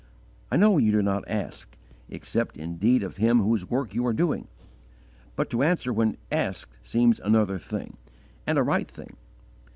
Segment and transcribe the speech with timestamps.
[0.51, 1.77] I know you do not ask,
[2.09, 4.47] except indeed of Him whose work you are doing;
[5.35, 7.97] but to answer when asked seems another thing,
[8.47, 9.15] and a right thing.